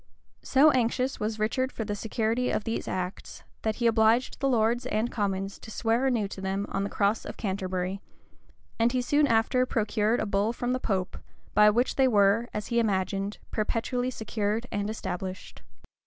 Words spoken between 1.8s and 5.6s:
the security of these acts, that he obliged the lords and commons